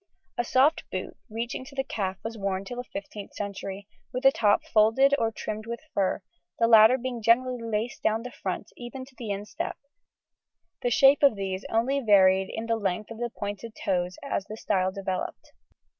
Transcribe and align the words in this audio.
A 0.35 0.43
soft 0.43 0.83
boot, 0.91 1.15
reaching 1.29 1.63
to 1.65 1.75
the 1.75 1.83
calf, 1.83 2.17
was 2.23 2.35
worn 2.35 2.65
till 2.65 2.81
the 2.81 2.89
15th 2.99 3.33
century, 3.33 3.87
with 4.11 4.23
the 4.23 4.31
top 4.31 4.63
folded 4.65 5.13
or 5.19 5.31
trimmed 5.31 5.67
with 5.67 5.81
fur, 5.93 6.23
the 6.57 6.65
latter 6.65 6.97
being 6.97 7.21
generally 7.21 7.61
laced 7.61 8.01
down 8.01 8.23
the 8.23 8.31
front, 8.31 8.71
even 8.75 9.05
to 9.05 9.13
the 9.15 9.29
instep: 9.29 9.77
the 10.81 10.89
shape 10.89 11.21
of 11.21 11.35
these 11.35 11.65
only 11.69 11.99
varied 11.99 12.49
in 12.51 12.65
the 12.65 12.77
length 12.77 13.11
of 13.11 13.19
the 13.19 13.29
pointed 13.29 13.73
toes 13.75 14.17
as 14.23 14.45
the 14.45 14.57
style 14.57 14.91
developed. 14.91 15.51